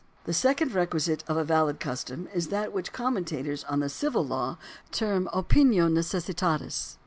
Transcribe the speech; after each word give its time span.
—The 0.25 0.33
second 0.33 0.73
requisite 0.73 1.23
of 1.27 1.37
a 1.37 1.43
valid 1.43 1.79
custom 1.79 2.27
is 2.33 2.47
that 2.47 2.73
which 2.73 2.91
commentators 2.91 3.63
on 3.65 3.81
the 3.81 3.87
civil 3.89 4.25
law 4.25 4.57
term 4.91 5.29
opinio 5.31 5.91
necessitatis. 5.91 6.95